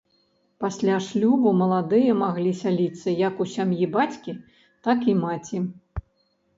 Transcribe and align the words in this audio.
Пасля 0.63 0.95
шлюбу 1.07 1.49
маладыя 1.59 2.17
маглі 2.23 2.55
сяліцца 2.63 3.07
як 3.27 3.35
у 3.47 3.49
сям'і 3.55 3.93
бацькі, 3.95 4.31
так 4.85 4.99
і 5.11 5.19
маці. 5.25 5.67